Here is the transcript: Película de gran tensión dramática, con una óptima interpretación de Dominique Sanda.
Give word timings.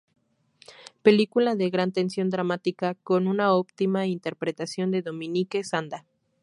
Película 1.03 1.53
de 1.53 1.69
gran 1.69 1.91
tensión 1.91 2.31
dramática, 2.31 2.95
con 3.03 3.27
una 3.27 3.53
óptima 3.53 4.07
interpretación 4.07 4.89
de 4.89 5.03
Dominique 5.03 5.63
Sanda. 5.63 6.05